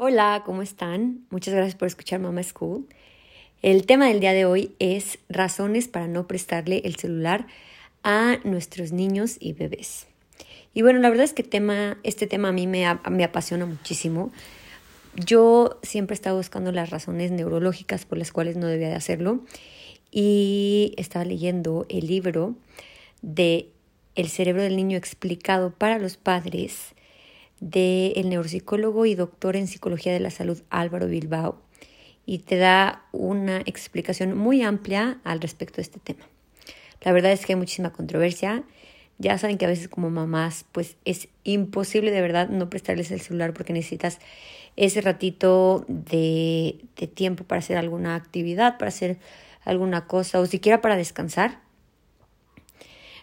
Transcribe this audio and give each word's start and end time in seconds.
Hola, 0.00 0.44
¿cómo 0.46 0.62
están? 0.62 1.26
Muchas 1.28 1.54
gracias 1.54 1.74
por 1.74 1.88
escuchar 1.88 2.20
Mama 2.20 2.44
School. 2.44 2.86
El 3.62 3.84
tema 3.84 4.06
del 4.06 4.20
día 4.20 4.32
de 4.32 4.44
hoy 4.44 4.76
es 4.78 5.18
razones 5.28 5.88
para 5.88 6.06
no 6.06 6.28
prestarle 6.28 6.82
el 6.84 6.94
celular 6.94 7.48
a 8.04 8.38
nuestros 8.44 8.92
niños 8.92 9.38
y 9.40 9.54
bebés. 9.54 10.06
Y 10.72 10.82
bueno, 10.82 11.00
la 11.00 11.08
verdad 11.08 11.24
es 11.24 11.32
que 11.32 11.42
tema, 11.42 11.98
este 12.04 12.28
tema 12.28 12.50
a 12.50 12.52
mí 12.52 12.68
me, 12.68 12.86
apasiona 12.86 13.66
muchísimo. 13.66 14.30
Yo 15.16 15.80
siempre 15.82 16.14
he 16.14 16.18
estado 16.18 16.36
buscando 16.36 16.70
las 16.70 16.90
razones 16.90 17.32
neurológicas 17.32 18.04
por 18.04 18.18
las 18.18 18.30
cuales 18.30 18.56
no 18.56 18.68
debía 18.68 18.90
de 18.90 18.94
hacerlo 18.94 19.40
y 20.12 20.94
estaba 20.96 21.24
leyendo 21.24 21.86
el 21.88 22.06
libro 22.06 22.54
de 23.20 23.68
El 24.14 24.28
cerebro 24.28 24.62
del 24.62 24.76
niño 24.76 24.96
explicado 24.96 25.72
para 25.72 25.98
los 25.98 26.16
padres 26.16 26.94
del 27.60 28.28
neuropsicólogo 28.28 29.06
y 29.06 29.14
doctor 29.14 29.56
en 29.56 29.66
psicología 29.66 30.12
de 30.12 30.20
la 30.20 30.30
salud 30.30 30.62
Álvaro 30.70 31.08
Bilbao 31.08 31.60
y 32.24 32.40
te 32.40 32.56
da 32.56 33.04
una 33.12 33.58
explicación 33.60 34.36
muy 34.36 34.62
amplia 34.62 35.18
al 35.24 35.40
respecto 35.40 35.76
de 35.76 35.82
este 35.82 35.98
tema. 35.98 36.28
La 37.00 37.12
verdad 37.12 37.32
es 37.32 37.46
que 37.46 37.54
hay 37.54 37.58
muchísima 37.58 37.92
controversia. 37.92 38.64
Ya 39.18 39.38
saben 39.38 39.58
que 39.58 39.64
a 39.64 39.68
veces 39.68 39.88
como 39.88 40.10
mamás 40.10 40.64
pues 40.70 40.96
es 41.04 41.28
imposible 41.44 42.10
de 42.10 42.20
verdad 42.20 42.48
no 42.50 42.68
prestarles 42.68 43.10
el 43.10 43.20
celular 43.20 43.54
porque 43.54 43.72
necesitas 43.72 44.18
ese 44.76 45.00
ratito 45.00 45.84
de, 45.88 46.76
de 46.96 47.06
tiempo 47.06 47.44
para 47.44 47.60
hacer 47.60 47.78
alguna 47.78 48.14
actividad, 48.14 48.78
para 48.78 48.90
hacer 48.90 49.18
alguna 49.64 50.06
cosa 50.06 50.38
o 50.38 50.46
siquiera 50.46 50.80
para 50.80 50.96
descansar. 50.96 51.60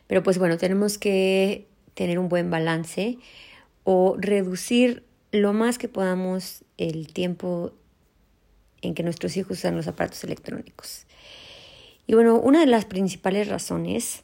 Pero 0.07 0.23
pues 0.23 0.37
bueno, 0.37 0.57
tenemos 0.57 0.97
que 0.97 1.67
tener 1.93 2.19
un 2.19 2.27
buen 2.27 2.49
balance 2.49 3.17
o 3.85 4.17
reducir 4.17 5.03
lo 5.31 5.53
más 5.53 5.77
que 5.77 5.87
podamos 5.87 6.65
el 6.77 7.13
tiempo 7.13 7.71
en 8.81 8.93
que 8.93 9.03
nuestros 9.03 9.37
hijos 9.37 9.59
usan 9.59 9.77
los 9.77 9.87
aparatos 9.87 10.23
electrónicos. 10.23 11.05
Y 12.07 12.13
bueno, 12.13 12.35
una 12.39 12.59
de 12.59 12.67
las 12.67 12.85
principales 12.85 13.47
razones, 13.47 14.23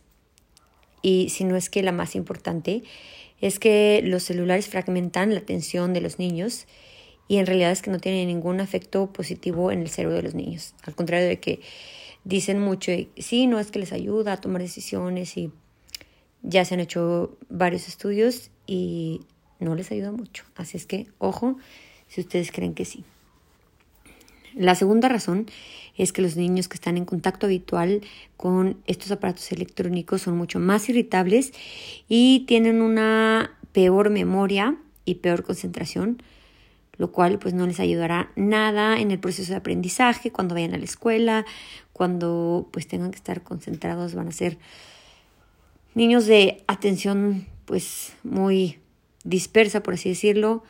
y 1.02 1.30
si 1.30 1.46
no 1.46 1.56
es 1.56 1.70
que 1.70 1.82
la 1.84 1.92
más 1.92 2.16
importante, 2.16 2.84
es 3.40 3.60
que 3.60 4.02
los 4.04 4.24
celulares 4.24 4.68
fragmentan 4.68 5.34
la 5.34 5.40
atención 5.40 5.94
de 5.94 6.02
los 6.02 6.20
niños 6.20 6.68
y 7.28 7.38
en 7.38 7.46
realidad 7.46 7.72
es 7.72 7.82
que 7.82 7.92
no 7.92 8.00
tienen 8.00 8.28
ningún 8.28 8.60
efecto 8.60 9.12
positivo 9.12 9.72
en 9.72 9.82
el 9.82 9.90
cerebro 9.90 10.18
de 10.18 10.24
los 10.24 10.36
niños. 10.36 10.76
Al 10.84 10.96
contrario 10.96 11.28
de 11.28 11.40
que 11.40 11.62
dicen 12.24 12.60
mucho, 12.60 12.92
sí, 13.18 13.48
no 13.48 13.60
es 13.60 13.72
que 13.72 13.80
les 13.80 13.94
ayuda 13.94 14.34
a 14.34 14.38
tomar 14.38 14.62
decisiones 14.62 15.38
y 15.38 15.52
ya 16.44 16.66
se 16.66 16.74
han 16.74 16.80
hecho 16.80 17.38
varios 17.50 17.88
estudios 17.88 18.52
y 18.68 19.22
no 19.62 19.76
les 19.76 19.92
ayuda 19.92 20.12
mucho. 20.12 20.44
Así 20.56 20.78
es 20.78 20.86
que, 20.86 21.08
ojo, 21.18 21.58
si 22.08 22.22
ustedes 22.22 22.52
creen 22.52 22.74
que 22.74 22.86
sí. 22.86 23.04
La 24.54 24.76
segunda 24.76 25.08
razón 25.08 25.46
es 25.98 26.12
que 26.12 26.22
los 26.22 26.36
niños 26.36 26.68
que 26.68 26.76
están 26.76 26.98
en 26.98 27.06
contacto 27.06 27.46
habitual 27.46 28.02
con 28.36 28.78
estos 28.86 29.12
aparatos 29.12 29.52
electrónicos 29.52 30.24
son 30.24 30.38
mucho 30.38 30.60
más 30.60 30.90
irritables 30.90 31.54
y 32.10 32.42
tienen 32.48 32.82
una 32.82 33.58
peor 33.72 34.10
memoria 34.10 34.76
y 35.06 35.16
peor 35.16 35.44
concentración, 35.44 36.22
lo 36.98 37.12
cual 37.12 37.40
pues 37.40 37.54
no 37.54 37.66
les 37.66 37.80
ayudará 37.80 38.32
nada 38.36 39.00
en 39.00 39.12
el 39.12 39.20
proceso 39.20 39.54
de 39.54 39.58
aprendizaje, 39.58 40.32
cuando 40.32 40.56
vayan 40.56 40.74
a 40.74 40.78
la 40.78 40.86
escuela, 40.86 41.46
cuando 41.94 42.68
pues 42.72 42.88
tengan 42.88 43.12
que 43.12 43.18
estar 43.18 43.44
concentrados, 43.44 44.16
van 44.16 44.28
a 44.28 44.32
ser 44.32 44.58
niños 45.96 46.26
de 46.26 46.64
atención 46.68 47.48
pues 47.66 48.14
muy 48.24 48.81
dispersa, 49.24 49.84
por 49.84 49.96
así 49.96 50.10
decirlo, 50.10 50.64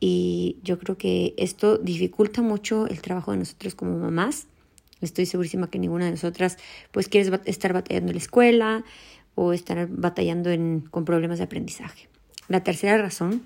y 0.00 0.58
yo 0.62 0.78
creo 0.78 0.96
que 0.96 1.34
esto 1.36 1.78
dificulta 1.78 2.42
mucho 2.42 2.86
el 2.86 3.00
trabajo 3.00 3.32
de 3.32 3.38
nosotros 3.38 3.74
como 3.74 3.98
mamás. 3.98 4.46
Estoy 5.00 5.26
segurísima 5.26 5.70
que 5.70 5.78
ninguna 5.78 6.06
de 6.06 6.12
nosotras 6.12 6.56
pues 6.92 7.08
quiere 7.08 7.30
estar 7.46 7.72
batallando 7.72 8.10
en 8.10 8.16
la 8.16 8.22
escuela 8.22 8.84
o 9.34 9.52
estar 9.52 9.88
batallando 9.88 10.50
en, 10.50 10.80
con 10.80 11.04
problemas 11.04 11.38
de 11.38 11.44
aprendizaje. 11.44 12.08
La 12.48 12.62
tercera 12.64 12.98
razón, 12.98 13.42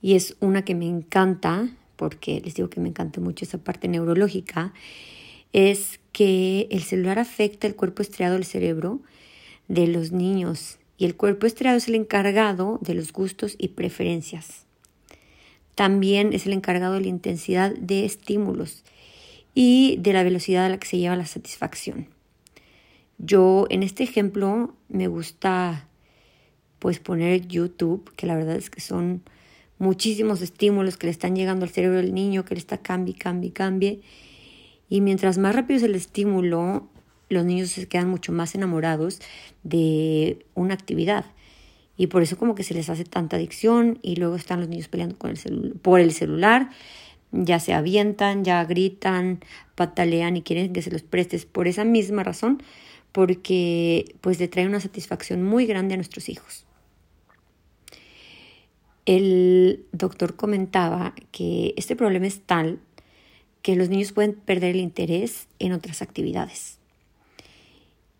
y 0.00 0.14
es 0.14 0.36
una 0.40 0.62
que 0.62 0.74
me 0.74 0.86
encanta, 0.86 1.68
porque 1.96 2.40
les 2.44 2.54
digo 2.54 2.68
que 2.68 2.80
me 2.80 2.88
encanta 2.88 3.20
mucho 3.20 3.44
esa 3.44 3.58
parte 3.58 3.88
neurológica, 3.88 4.72
es 5.52 6.00
que 6.12 6.68
el 6.70 6.82
celular 6.82 7.18
afecta 7.18 7.66
el 7.66 7.74
cuerpo 7.74 8.02
estriado 8.02 8.34
del 8.34 8.44
cerebro 8.44 9.00
de 9.68 9.86
los 9.86 10.12
niños 10.12 10.78
y 10.98 11.04
el 11.04 11.16
cuerpo 11.16 11.46
estriado 11.46 11.78
es 11.78 11.88
el 11.88 11.94
encargado 11.94 12.78
de 12.82 12.94
los 12.94 13.12
gustos 13.12 13.54
y 13.58 13.68
preferencias. 13.68 14.64
También 15.74 16.32
es 16.32 16.46
el 16.46 16.54
encargado 16.54 16.94
de 16.94 17.02
la 17.02 17.08
intensidad 17.08 17.74
de 17.74 18.04
estímulos 18.04 18.82
y 19.54 19.96
de 20.00 20.12
la 20.12 20.22
velocidad 20.22 20.66
a 20.66 20.68
la 20.68 20.78
que 20.78 20.88
se 20.88 20.98
lleva 20.98 21.16
la 21.16 21.26
satisfacción. 21.26 22.08
Yo 23.18 23.66
en 23.70 23.82
este 23.82 24.02
ejemplo 24.02 24.74
me 24.88 25.08
gusta 25.08 25.88
pues 26.78 26.98
poner 26.98 27.46
YouTube, 27.46 28.10
que 28.16 28.26
la 28.26 28.36
verdad 28.36 28.56
es 28.56 28.70
que 28.70 28.80
son 28.80 29.22
muchísimos 29.78 30.42
estímulos 30.42 30.96
que 30.96 31.06
le 31.06 31.10
están 31.10 31.34
llegando 31.34 31.64
al 31.64 31.70
cerebro 31.70 31.98
del 31.98 32.14
niño, 32.14 32.44
que 32.44 32.54
le 32.54 32.60
está 32.60 32.78
cambie, 32.78 33.14
cambie, 33.14 33.52
cambie. 33.52 34.00
Y 34.88 35.00
mientras 35.00 35.38
más 35.38 35.54
rápido 35.54 35.78
es 35.78 35.82
el 35.82 35.94
estímulo, 35.94 36.88
los 37.28 37.44
niños 37.44 37.70
se 37.70 37.88
quedan 37.88 38.08
mucho 38.08 38.32
más 38.32 38.54
enamorados 38.54 39.20
de 39.62 40.46
una 40.54 40.74
actividad. 40.74 41.24
Y 41.96 42.08
por 42.08 42.22
eso 42.22 42.36
como 42.36 42.54
que 42.54 42.62
se 42.62 42.74
les 42.74 42.90
hace 42.90 43.04
tanta 43.04 43.36
adicción 43.36 43.98
y 44.02 44.16
luego 44.16 44.36
están 44.36 44.60
los 44.60 44.68
niños 44.68 44.88
peleando 44.88 45.16
con 45.16 45.30
el 45.30 45.72
por 45.82 46.00
el 46.00 46.12
celular, 46.12 46.70
ya 47.32 47.58
se 47.58 47.72
avientan, 47.72 48.44
ya 48.44 48.64
gritan, 48.64 49.40
patalean 49.74 50.36
y 50.36 50.42
quieren 50.42 50.72
que 50.72 50.82
se 50.82 50.90
los 50.90 51.02
prestes 51.02 51.46
por 51.46 51.68
esa 51.68 51.84
misma 51.84 52.22
razón, 52.22 52.62
porque 53.12 54.14
pues 54.20 54.38
le 54.38 54.48
trae 54.48 54.66
una 54.66 54.80
satisfacción 54.80 55.42
muy 55.42 55.66
grande 55.66 55.94
a 55.94 55.96
nuestros 55.96 56.28
hijos. 56.28 56.66
El 59.06 59.86
doctor 59.92 60.36
comentaba 60.36 61.14
que 61.30 61.72
este 61.76 61.96
problema 61.96 62.26
es 62.26 62.40
tal 62.42 62.80
que 63.62 63.76
los 63.76 63.88
niños 63.88 64.12
pueden 64.12 64.34
perder 64.34 64.74
el 64.74 64.80
interés 64.80 65.48
en 65.58 65.72
otras 65.72 66.02
actividades 66.02 66.78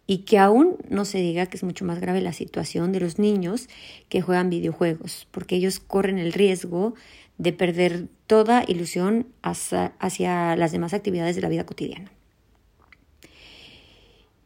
y 0.07 0.19
que 0.19 0.39
aún 0.39 0.77
no 0.89 1.05
se 1.05 1.19
diga 1.19 1.47
que 1.47 1.57
es 1.57 1.65
mucho 1.65 1.85
más 1.85 2.01
grave 2.01 2.21
la 2.21 2.33
situación 2.33 2.93
de 2.93 3.01
los 3.01 3.19
niños 3.19 3.69
que 4.09 4.21
juegan 4.21 4.51
videojuegos, 4.51 5.27
porque 5.31 5.57
ellos 5.57 5.81
corren 5.81 6.19
el 6.19 6.33
riesgo 6.33 6.95
de 7.39 7.53
perder 7.53 8.07
toda 8.27 8.65
ilusión 8.67 9.27
hacia, 9.43 10.57
las 10.57 10.73
demás 10.73 10.95
actividades 10.95 11.37
de 11.37 11.43
la 11.43 11.49
vida 11.49 11.67
cotidiana. 11.67 12.11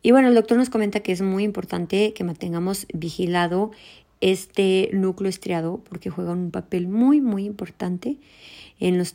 Y 0.02 0.12
bueno, 0.12 0.28
el 0.28 0.34
doctor 0.34 0.56
nos 0.56 0.70
comenta 0.70 1.00
que 1.00 1.12
es 1.12 1.20
muy 1.20 1.44
importante 1.44 2.14
que 2.14 2.24
mantengamos 2.24 2.86
vigilado 2.94 3.70
este 4.22 4.88
núcleo 4.92 5.28
estriado 5.28 5.82
porque 5.88 6.10
juega 6.10 6.32
un 6.32 6.50
papel 6.50 6.88
muy, 6.88 7.20
muy 7.20 7.44
importante 7.44 8.16
en 8.78 8.96
los, 8.96 9.14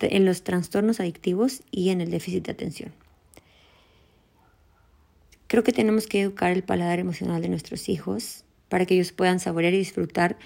en 0.00 0.24
los 0.24 0.42
trastornos 0.42 1.00
adictivos 1.00 1.62
y 1.70 1.90
en 1.90 2.00
el 2.00 2.10
déficit 2.10 2.46
de 2.46 2.52
atención. 2.52 2.92
Creo 5.52 5.64
que 5.64 5.74
tenemos 5.74 6.06
que 6.06 6.22
educar 6.22 6.50
el 6.50 6.62
paladar 6.62 6.98
emocional 6.98 7.42
de 7.42 7.50
nuestros 7.50 7.90
hijos 7.90 8.42
para 8.70 8.86
que 8.86 8.94
ellos 8.94 9.12
puedan 9.12 9.38
saborear 9.38 9.74
y 9.74 9.76
disfrutar 9.76 10.38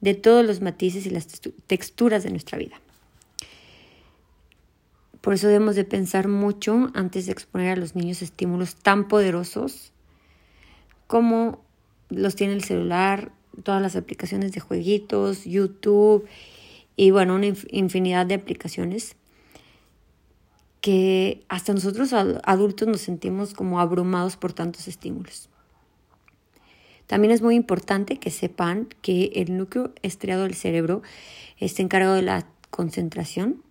de 0.00 0.14
todos 0.14 0.42
los 0.42 0.62
matices 0.62 1.04
y 1.04 1.10
las 1.10 1.26
texturas 1.66 2.22
de 2.22 2.30
nuestra 2.30 2.56
vida. 2.56 2.80
Por 5.20 5.34
eso 5.34 5.48
debemos 5.48 5.76
de 5.76 5.84
pensar 5.84 6.28
mucho 6.28 6.90
antes 6.94 7.26
de 7.26 7.32
exponer 7.32 7.72
a 7.72 7.76
los 7.76 7.94
niños 7.94 8.22
estímulos 8.22 8.76
tan 8.76 9.06
poderosos 9.06 9.92
como 11.08 11.62
los 12.08 12.34
tiene 12.34 12.54
el 12.54 12.64
celular, 12.64 13.32
todas 13.64 13.82
las 13.82 13.96
aplicaciones 13.96 14.52
de 14.52 14.60
jueguitos, 14.60 15.44
YouTube 15.44 16.26
y 16.96 17.10
bueno, 17.10 17.34
una 17.34 17.52
infinidad 17.68 18.24
de 18.24 18.36
aplicaciones 18.36 19.14
que 20.84 21.46
hasta 21.48 21.72
nosotros 21.72 22.12
adultos 22.12 22.86
nos 22.86 23.00
sentimos 23.00 23.54
como 23.54 23.80
abrumados 23.80 24.36
por 24.36 24.52
tantos 24.52 24.86
estímulos. 24.86 25.48
También 27.06 27.32
es 27.32 27.40
muy 27.40 27.54
importante 27.54 28.18
que 28.18 28.30
sepan 28.30 28.90
que 29.00 29.32
el 29.36 29.56
núcleo 29.56 29.94
estriado 30.02 30.42
del 30.42 30.52
cerebro 30.52 31.00
está 31.56 31.80
encargado 31.80 32.16
de 32.16 32.20
la 32.20 32.46
concentración, 32.68 33.62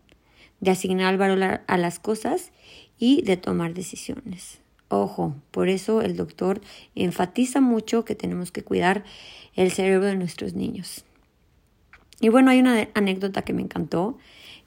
de 0.60 0.72
asignar 0.72 1.16
valor 1.20 1.62
a 1.68 1.78
las 1.78 2.00
cosas 2.00 2.52
y 2.98 3.22
de 3.22 3.38
tomar 3.38 3.76
decisiones. 3.76 4.58
Ojo, 4.88 5.36
por 5.52 5.70
eso 5.70 6.02
el 6.02 6.18
doctor 6.18 6.62
enfatiza 6.96 7.62
mucho 7.62 8.06
que 8.06 8.16
tenemos 8.16 8.52
que 8.52 8.64
cuidar 8.64 9.04
el 9.54 9.72
cerebro 9.72 10.08
de 10.08 10.16
nuestros 10.16 10.56
niños. 10.56 11.06
Y 12.20 12.30
bueno, 12.30 12.50
hay 12.50 12.60
una 12.60 12.90
anécdota 12.96 13.44
que 13.44 13.54
me 13.54 13.62
encantó 13.62 14.18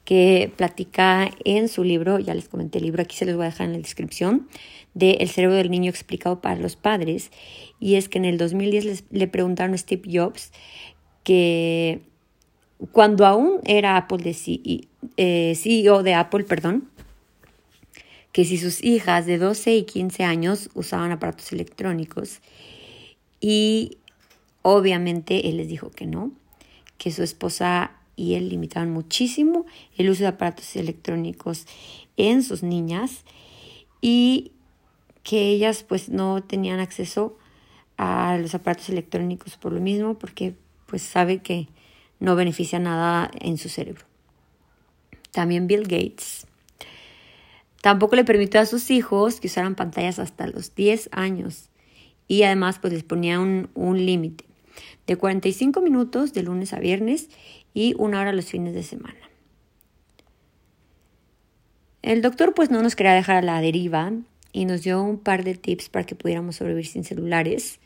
que 0.07 0.53
platica 0.57 1.31
en 1.45 1.69
su 1.69 1.85
libro, 1.85 2.21
ya 2.21 2.33
les 2.33 2.49
comenté 2.49 2.79
el 2.79 2.85
libro, 2.85 3.03
aquí 3.03 3.17
se 3.17 3.27
los 3.27 3.35
voy 3.35 3.45
a 3.45 3.51
dejar 3.51 3.67
en 3.67 3.73
la 3.73 3.79
descripción, 3.79 4.49
de 4.95 5.11
El 5.21 5.29
cerebro 5.29 5.57
del 5.57 5.71
niño 5.71 5.91
explicado 5.91 6.41
para 6.41 6.57
los 6.59 6.77
padres. 6.77 7.31
Y 7.81 7.97
es 7.97 8.09
que 8.09 8.17
en 8.17 8.25
el 8.25 8.39
2010 8.39 8.85
les, 8.85 9.05
le 9.11 9.29
preguntaron 9.29 9.75
a 9.75 9.79
Steve 9.79 10.09
Jobs 10.11 10.53
que 11.23 12.01
cuando 12.93 13.27
aún 13.27 13.61
era 13.65 13.97
Apple 13.97 14.19
de 14.19 14.33
CEO, 14.33 14.81
eh, 15.17 15.55
CEO 15.57 16.03
de 16.03 16.15
Apple, 16.15 16.45
perdón, 16.45 16.89
que 18.33 18.45
si 18.45 18.59
sus 18.59 18.83
hijas 18.85 19.27
de 19.27 19.39
12 19.39 19.75
y 19.75 19.83
15 19.83 20.25
años 20.25 20.71
usaban 20.75 21.11
aparatos 21.11 21.53
electrónicos 21.53 22.41
y 23.41 23.99
obviamente 24.63 25.49
él 25.49 25.57
les 25.57 25.69
dijo 25.69 25.91
que 25.91 26.07
no, 26.07 26.33
que 26.97 27.11
su 27.11 27.23
esposa 27.23 27.93
y 28.17 28.35
él 28.35 28.49
limitaban 28.49 28.91
muchísimo 28.91 29.67
el 29.97 30.11
uso 30.11 30.23
de 30.23 30.29
aparatos 30.29 30.75
electrónicos 30.77 31.67
en 32.17 32.43
sus 32.43 32.63
niñas 32.63 33.25
y 34.01 34.53
que 35.23 35.51
ellas 35.51 35.85
pues 35.85 36.09
no 36.09 36.43
tenían 36.43 36.81
acceso 36.81 37.37
a 37.97 38.39
los 38.39 38.55
aparatos 38.55 38.89
electrónicos 38.89 39.57
por 39.57 39.73
lo 39.73 39.81
mismo 39.81 40.15
porque 40.15 40.55
pues 40.87 41.03
sabe 41.03 41.43
que 41.43 41.69
no 42.19 42.35
beneficia 42.35 42.79
nada 42.79 43.31
en 43.41 43.59
su 43.59 43.69
cerebro. 43.69 44.05
También 45.33 45.67
Bill 45.67 45.83
Gates 45.83 46.47
Tampoco 47.87 48.17
le 48.17 48.25
permitió 48.25 48.61
a 48.61 48.67
sus 48.67 48.91
hijos 48.91 49.39
que 49.39 49.47
usaran 49.47 49.77
pantallas 49.77 50.19
hasta 50.19 50.49
los 50.49 50.75
10 50.75 51.09
años 51.13 51.69
y 52.27 52.43
además 52.43 52.81
pues 52.81 52.93
les 52.93 53.05
ponía 53.05 53.39
un, 53.39 53.69
límite 53.77 54.45
de 55.07 55.17
45 55.17 55.81
minutos 55.81 56.33
de 56.33 56.43
lunes 56.43 56.73
a 56.73 56.81
viernes 56.81 57.29
y 57.75 57.95
una 57.99 58.21
hora 58.21 58.33
los 58.33 58.47
fines 58.47 58.75
de 58.75 58.83
semana. 58.83 59.19
El 62.03 62.23
doctor 62.23 62.55
pues 62.55 62.71
no 62.71 62.83
nos 62.83 62.95
quería 62.97 63.15
dejar 63.15 63.37
a 63.37 63.43
la 63.43 63.61
deriva 63.61 64.13
y 64.53 64.65
nos 64.65 64.83
dio 64.83 65.03
un 65.03 65.19
par 65.19 65.45
de 65.45 65.55
tips 65.55 65.89
para 65.89 66.07
que 66.07 66.15
pudiéramos 66.15 66.57
sobrevivir 66.57 66.87
sin 66.87 67.05
celulares. 67.05 67.81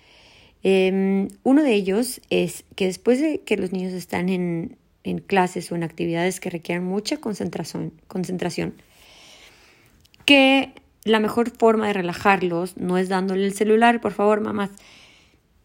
Em, 0.63 1.29
uno 1.43 1.63
de 1.63 1.75
ellos 1.75 2.21
es 2.29 2.65
que 2.77 2.87
después 2.87 3.21
de 3.21 3.41
que 3.41 3.57
los 3.57 3.73
niños 3.73 3.93
están 3.93 4.29
en, 4.29 4.77
en 5.05 5.19
clases 5.19 5.73
o 5.73 5.77
en 5.77 5.83
actividades 5.83 6.39
que 6.39 6.51
requieran 6.51 6.85
mucha 6.85 7.17
concentración, 7.17 7.93
concentración 8.09 8.75
que 10.27 10.75
la 11.05 11.19
mejor 11.19 11.51
forma 11.51 11.87
de 11.87 11.95
relajarlos 11.95 12.77
no 12.77 12.99
es 12.99 13.09
dándole 13.09 13.47
el 13.47 13.55
celular, 13.55 14.01
por 14.01 14.13
favor, 14.13 14.41
mamás, 14.41 14.71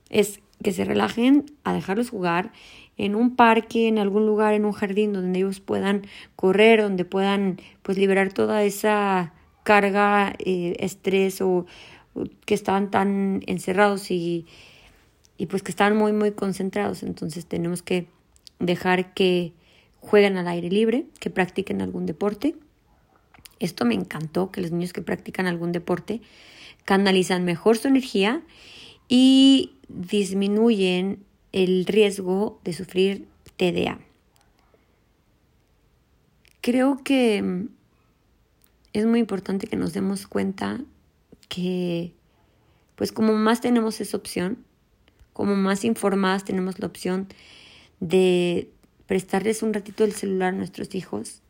es 0.10 0.40
que 0.64 0.72
se 0.72 0.86
relajen 0.86 1.46
a 1.64 1.74
dejarlos 1.74 2.10
jugar 2.10 2.52
en 2.98 3.16
un 3.16 3.36
parque, 3.36 3.88
en 3.88 4.00
algún 4.00 4.26
lugar, 4.26 4.54
en 4.54 4.66
un 4.66 4.72
jardín 4.72 5.14
donde 5.14 5.40
ellos 5.40 5.60
puedan 5.60 6.04
correr, 6.36 6.82
donde 6.82 7.06
puedan 7.06 7.60
pues 7.82 7.98
liberar 7.98 8.32
toda 8.32 8.64
esa 8.64 9.34
carga, 9.64 10.34
eh, 10.40 10.76
estrés 10.80 11.42
o, 11.42 11.66
que 12.46 12.54
estaban 12.54 12.92
tan 12.92 13.42
encerrados 13.48 14.12
y, 14.12 14.46
y 15.38 15.48
pues 15.48 15.64
que 15.64 15.72
estaban 15.72 15.98
muy 15.98 16.14
muy 16.14 16.32
concentrados. 16.32 17.04
Entonces 17.04 17.46
tenemos 17.46 17.82
que 17.82 18.08
dejar 18.60 19.14
que 19.14 19.54
jueguen 20.00 20.38
al 20.38 20.48
aire 20.48 20.70
libre, 20.70 21.06
que 21.20 21.30
practiquen 21.30 21.82
algún 21.82 22.06
deporte 22.06 22.56
esto 23.60 23.86
me 23.86 23.96
encantó, 23.96 24.52
que 24.52 24.62
los 24.62 24.72
niños 24.72 24.94
que 24.94 25.02
practican 25.02 25.48
algún 25.48 25.72
deporte 25.72 26.22
canalizan 26.84 27.46
mejor 27.46 27.78
su 27.78 27.88
energía 27.88 28.42
y 29.08 29.75
disminuyen 29.88 31.24
el 31.52 31.86
riesgo 31.86 32.60
de 32.64 32.74
sufrir 32.74 33.28
TDA. 33.58 34.00
Creo 36.62 37.02
que 37.04 37.42
mm, 37.42 37.70
es 38.94 39.06
muy 39.06 39.20
importante 39.20 39.68
que 39.68 39.76
nos 39.76 39.94
demos 39.94 40.28
cuenta 40.28 40.82
que, 41.48 42.14
pues 42.96 43.12
como 43.12 43.34
más 43.34 43.62
tenemos 43.62 44.02
esa 44.02 44.18
opción, 44.18 44.58
como 45.34 45.56
más 45.56 45.84
informadas 45.84 46.44
tenemos 46.44 46.80
la 46.80 46.88
opción 46.88 47.28
de 48.00 48.70
prestarles 49.06 49.64
un 49.64 49.74
ratito 49.74 50.04
el 50.04 50.14
celular 50.14 50.54
a 50.54 50.58
nuestros 50.58 50.96
hijos, 50.96 51.42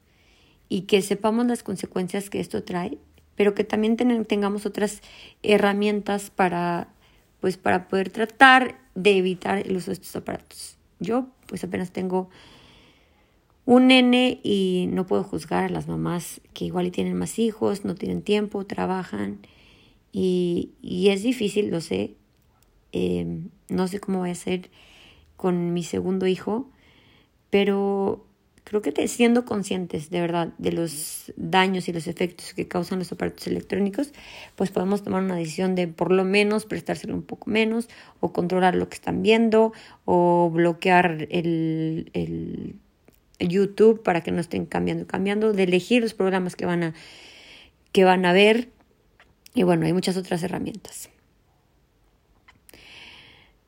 y 0.70 0.82
que 0.82 1.02
sepamos 1.02 1.46
las 1.46 1.64
consecuencias 1.64 2.30
que 2.30 2.40
esto 2.40 2.64
trae, 2.64 2.98
pero 3.36 3.54
que 3.54 3.64
también 3.64 3.96
tengamos 4.26 4.66
otras 4.66 5.02
herramientas 5.44 6.30
para, 6.30 6.88
pues, 7.45 7.57
para 7.57 7.88
poder 7.88 8.09
tratar 8.09 8.80
de 8.95 9.19
evitar 9.19 9.59
el 9.59 9.77
uso 9.77 9.92
de 9.92 9.94
estos 9.94 10.15
aparatos. 10.15 10.77
Yo 11.00 11.27
pues 11.45 11.63
apenas 11.63 11.92
tengo 11.92 12.27
un 13.65 13.86
nene 13.86 14.39
y 14.42 14.88
no 14.89 15.06
puedo 15.06 15.24
juzgar 15.24 15.65
a 15.65 15.69
las 15.69 15.88
mamás 15.88 16.42
que 16.56 16.65
igual 16.65 16.88
y 16.88 16.89
tienen 16.89 17.15
más 17.15 17.38
hijos, 17.38 17.86
no 17.86 17.94
tienen 17.94 18.24
tiempo, 18.24 18.65
trabajan 18.65 19.45
y, 20.12 20.71
y 20.81 21.09
es 21.09 21.21
difícil, 21.21 21.69
lo 21.69 21.81
sé. 21.81 22.15
Em, 22.92 23.50
no 23.69 23.88
sé 23.88 24.00
cómo 24.00 24.18
voy 24.18 24.31
a 24.31 24.36
ser 24.36 24.71
con 25.38 25.71
mi 25.71 25.83
segundo 25.83 26.25
hijo, 26.25 26.71
pero 27.51 28.25
creo 28.65 28.81
que 28.81 29.07
siendo 29.07 29.45
conscientes 29.45 30.09
de 30.09 30.19
verdad 30.19 30.50
de 30.57 30.71
los 30.71 31.31
daños 31.38 31.88
y 31.88 31.94
los 31.94 32.07
efectos 32.07 32.53
que 32.53 32.67
causan 32.67 33.00
los 33.00 33.12
aparatos 33.12 33.45
electrónicos, 33.47 34.12
pues 34.56 34.71
podemos 34.71 35.03
tomar 35.03 35.23
una 35.23 35.35
decisión 35.35 35.75
de 35.75 35.88
por 35.88 36.12
lo 36.12 36.25
menos 36.25 36.65
prestárselo 36.65 37.13
un 37.13 37.21
poco 37.21 37.50
menos 37.50 37.88
o 38.19 38.33
controlar 38.33 38.75
lo 38.75 38.89
que 38.89 38.95
están 38.95 39.21
viendo 39.21 39.71
o 40.03 40.50
bloquear 40.51 41.27
el, 41.29 42.09
el, 42.13 42.75
YouTube 43.38 44.01
para 44.01 44.21
que 44.21 44.31
no 44.31 44.39
estén 44.39 44.65
cambiando 44.65 45.06
cambiando, 45.06 45.51
de 45.51 45.63
elegir 45.63 46.01
los 46.01 46.13
programas 46.13 46.56
que 46.56 46.65
van 46.65 46.83
a, 46.83 46.94
que 47.91 48.06
van 48.06 48.25
a 48.25 48.31
ver 48.31 48.69
y 49.53 49.63
bueno, 49.63 49.85
hay 49.85 49.94
muchas 49.94 50.17
otras 50.17 50.41
herramientas. 50.41 51.09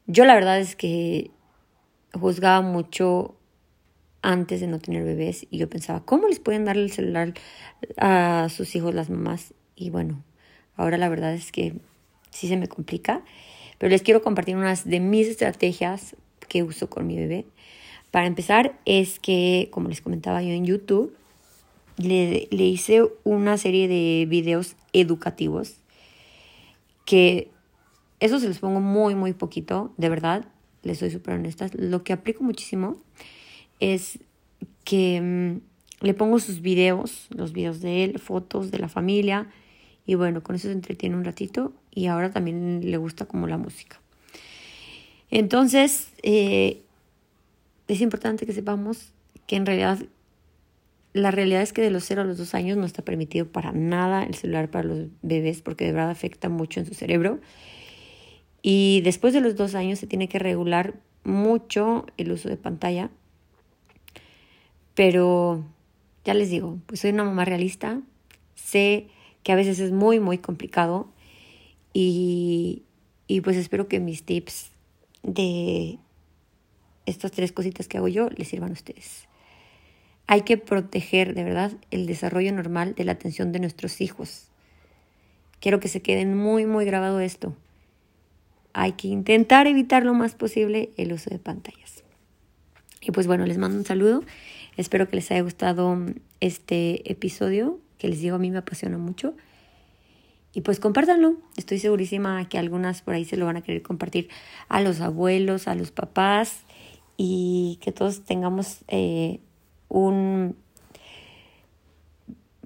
Yo 0.07 0.23
la 0.23 0.35
verdad 0.35 0.59
es 0.59 0.75
que 0.77 1.31
juzgaba 2.13 2.61
mucho 2.61 3.38
antes 4.27 4.59
de 4.59 4.68
no 4.68 4.77
tener 4.77 5.06
bebés 5.06 5.47
y 5.50 5.57
yo 5.57 5.69
pensaba, 5.69 6.03
¿cómo 6.03 6.27
les 6.27 6.39
pueden 6.39 6.65
dar 6.65 6.75
el 6.75 6.91
celular 6.91 7.33
a 7.95 8.50
sus 8.50 8.75
hijos 8.75 8.94
las 8.94 9.09
mamás? 9.09 9.53
Y 9.74 9.89
bueno, 9.89 10.21
ahora 10.75 10.97
la 10.97 11.07
verdad 11.07 11.33
es 11.33 11.53
que 11.53 11.75
sí 12.29 12.50
se 12.50 12.57
me 12.57 12.68
complica, 12.68 13.24
pero 13.77 13.89
les 13.89 14.01
quiero 14.01 14.21
compartir 14.21 14.57
unas 14.57 14.83
de 14.83 15.00
mis 15.00 15.27
estrategias 15.27 16.18
que 16.50 16.62
uso 16.62 16.89
con 16.89 17.07
mi 17.07 17.15
bebé. 17.15 17.45
Para 18.12 18.27
empezar, 18.27 18.77
es 18.83 19.18
que, 19.19 19.69
como 19.71 19.88
les 19.88 20.01
comentaba 20.01 20.41
yo 20.41 20.51
en 20.51 20.65
YouTube, 20.65 21.15
le, 21.95 22.50
le 22.51 22.63
hice 22.65 23.03
una 23.23 23.57
serie 23.57 23.88
de 23.88 24.25
videos 24.27 24.75
educativos 24.91 25.77
que 27.06 27.50
eso 28.19 28.41
se 28.41 28.50
los 28.50 28.59
pongo 28.59 28.81
muy, 28.81 29.15
muy 29.15 29.31
poquito, 29.31 29.94
de 29.95 30.09
verdad, 30.09 30.44
les 30.83 30.97
soy 30.97 31.12
súper 31.12 31.35
honesta. 31.35 31.69
Lo 31.73 32.03
que 32.03 32.12
aplico 32.12 32.44
muchísimo 32.44 32.97
es 33.79 34.19
que 34.83 35.21
mm, 35.21 36.06
le 36.06 36.13
pongo 36.13 36.39
sus 36.39 36.62
videos, 36.62 37.27
los 37.29 37.53
videos 37.53 37.81
de 37.81 38.04
él, 38.04 38.19
fotos 38.19 38.71
de 38.71 38.80
la 38.80 38.90
familia 38.90 39.47
y 40.06 40.16
bueno, 40.16 40.42
con 40.42 40.56
eso 40.56 40.68
se 40.68 40.73
entretiene 40.73 41.16
un 41.16 41.25
ratito 41.25 41.73
y 41.92 42.07
ahora 42.07 42.31
también 42.31 42.81
le 42.83 42.97
gusta 42.97 43.25
como 43.25 43.47
la 43.47 43.57
música. 43.57 43.99
Entonces, 45.30 46.09
eh, 46.23 46.81
es 47.87 48.02
importante 48.02 48.45
que 48.45 48.54
sepamos 48.54 49.11
que 49.45 49.57
en 49.57 49.66
realidad 49.66 49.99
la 51.13 51.31
realidad 51.31 51.61
es 51.61 51.73
que 51.73 51.81
de 51.81 51.90
los 51.90 52.04
0 52.06 52.21
a 52.21 52.25
los 52.25 52.37
2 52.37 52.54
años 52.54 52.78
no 52.78 52.85
está 52.85 53.02
permitido 53.02 53.47
para 53.47 53.71
nada 53.71 54.23
el 54.23 54.35
celular 54.35 54.69
para 54.69 54.87
los 54.87 55.07
bebés 55.21 55.61
porque 55.61 55.85
de 55.85 55.94
verdad 55.94 56.11
afecta 56.11 56.47
mucho 56.47 56.80
en 56.80 56.85
su 56.85 56.94
cerebro. 56.94 57.40
Y 58.61 59.02
después 59.04 59.33
de 59.33 59.42
los 59.42 59.56
2 59.56 59.75
años 59.75 59.99
se 59.99 60.07
tiene 60.07 60.30
que 60.30 60.40
regular 60.40 60.94
mucho 61.23 62.06
el 62.18 62.31
uso 62.31 62.49
de 62.49 62.57
pantalla 62.57 63.09
pero 64.97 65.63
ya 66.25 66.33
les 66.33 66.49
digo, 66.49 66.80
pues 66.87 67.01
soy 67.01 67.11
una 67.11 67.23
mamá 67.23 67.45
realista, 67.45 68.01
sé 68.56 69.06
que 69.44 69.51
a 69.51 69.56
veces 69.56 69.77
es 69.77 69.92
muy, 69.92 70.19
muy 70.19 70.39
complicado 70.39 71.07
y, 71.94 72.81
y 73.27 73.42
pues 73.42 73.57
espero 73.57 73.87
que 73.87 73.99
mis 73.99 74.23
tips 74.23 74.71
de 75.21 75.99
estas 77.06 77.31
tres 77.31 77.51
cositas 77.51 77.87
que 77.87 77.99
hago 77.99 78.07
yo 78.07 78.31
les 78.31 78.47
sirvan 78.47 78.71
a 78.71 78.73
ustedes. 78.73 79.27
Hay 80.25 80.42
que 80.42 80.57
proteger 80.57 81.35
de 81.35 81.44
verdad 81.44 81.73
el 81.92 82.07
desarrollo 82.07 82.51
normal 82.51 82.95
de 82.95 83.04
la 83.04 83.11
atención 83.11 83.51
de 83.51 83.59
nuestros 83.59 84.01
hijos. 84.01 84.47
Quiero 85.59 85.80
que 85.80 85.89
se 85.89 86.01
queden 86.01 86.35
muy, 86.35 86.66
muy 86.66 86.85
grabado 86.85 87.19
esto. 87.19 87.56
Hay 88.73 88.94
que 88.94 89.09
intentar 89.09 89.68
evitar 89.68 90.04
lo 90.04 90.16
más 90.16 90.33
posible 90.33 90.89
el 90.97 91.13
uso 91.13 91.30
de 91.30 91.37
pantallas. 91.37 92.04
Y 92.99 93.11
pues 93.11 93.27
bueno, 93.27 93.45
les 93.45 93.59
mando 93.59 93.77
un 93.77 93.85
saludo 93.85 94.23
Espero 94.78 95.10
que 95.10 95.16
les 95.16 95.30
haya 95.31 95.42
gustado 95.42 95.98
este 96.40 97.12
episodio, 97.12 97.80
que 97.98 98.07
les 98.07 98.22
digo 98.22 98.36
a 98.36 98.40
mí 98.40 98.52
me 98.52 98.60
apasiona 98.60 98.98
mucho. 98.98 99.36
Y 100.54 100.62
pues 100.62 100.80
compártanlo. 100.80 101.36
Estoy 101.56 101.80
segurísima 101.80 102.48
que 102.48 102.57
algunas 102.57 103.02
por 103.02 103.14
ahí 103.14 103.26
se 103.26 103.38
lo 103.38 103.46
van 103.46 103.57
a 103.57 103.62
querer 103.62 103.81
compartir 103.81 104.30
a 104.69 104.81
los 104.81 105.02
abuelos, 105.02 105.68
a 105.68 105.76
los 105.76 105.92
papás 105.92 106.62
y 107.18 107.80
que 107.81 107.92
todos 107.92 108.24
tengamos 108.24 108.80
eh, 108.88 109.40
un 109.90 110.56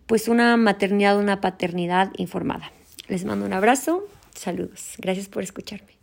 pues 0.05 0.27
una 0.27 0.57
maternidad, 0.57 1.17
una 1.17 1.39
paternidad 1.39 2.11
informada. 2.17 2.73
Les 3.07 3.23
mando 3.23 3.45
un 3.45 3.53
abrazo, 3.53 4.05
saludos. 4.35 4.95
Gracias 4.97 5.29
por 5.29 5.41
escucharme. 5.41 6.00